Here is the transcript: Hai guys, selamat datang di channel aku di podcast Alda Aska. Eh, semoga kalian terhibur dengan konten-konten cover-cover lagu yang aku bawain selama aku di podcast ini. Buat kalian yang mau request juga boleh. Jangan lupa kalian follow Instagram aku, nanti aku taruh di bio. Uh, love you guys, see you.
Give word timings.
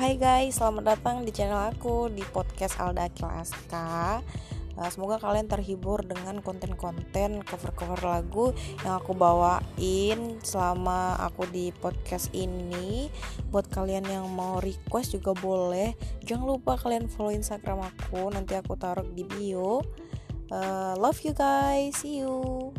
Hai 0.00 0.16
guys, 0.16 0.56
selamat 0.56 0.96
datang 0.96 1.28
di 1.28 1.30
channel 1.36 1.60
aku 1.76 2.08
di 2.08 2.24
podcast 2.32 2.80
Alda 2.80 3.12
Aska. 3.12 4.24
Eh, 4.80 4.88
semoga 4.88 5.20
kalian 5.20 5.44
terhibur 5.44 6.00
dengan 6.00 6.40
konten-konten 6.40 7.44
cover-cover 7.44 8.00
lagu 8.00 8.56
yang 8.80 8.96
aku 8.96 9.12
bawain 9.12 10.40
selama 10.40 11.20
aku 11.20 11.44
di 11.52 11.68
podcast 11.84 12.32
ini. 12.32 13.12
Buat 13.52 13.68
kalian 13.68 14.08
yang 14.08 14.24
mau 14.32 14.56
request 14.64 15.20
juga 15.20 15.36
boleh. 15.36 15.92
Jangan 16.24 16.48
lupa 16.48 16.80
kalian 16.80 17.04
follow 17.04 17.36
Instagram 17.36 17.84
aku, 17.84 18.32
nanti 18.32 18.56
aku 18.56 18.80
taruh 18.80 19.04
di 19.04 19.28
bio. 19.28 19.84
Uh, 20.48 20.96
love 20.96 21.20
you 21.28 21.36
guys, 21.36 21.92
see 22.00 22.24
you. 22.24 22.69